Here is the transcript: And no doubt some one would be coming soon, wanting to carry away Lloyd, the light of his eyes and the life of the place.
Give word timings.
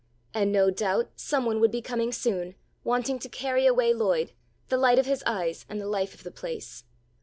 And 0.33 0.51
no 0.51 0.71
doubt 0.71 1.11
some 1.17 1.45
one 1.45 1.59
would 1.59 1.69
be 1.69 1.79
coming 1.83 2.11
soon, 2.11 2.55
wanting 2.83 3.19
to 3.19 3.29
carry 3.29 3.67
away 3.67 3.93
Lloyd, 3.93 4.31
the 4.69 4.77
light 4.79 4.97
of 4.97 5.05
his 5.05 5.21
eyes 5.27 5.63
and 5.69 5.79
the 5.79 5.85
life 5.85 6.15
of 6.15 6.23
the 6.23 6.31
place. 6.31 6.85